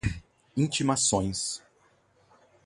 intimações 0.57 1.61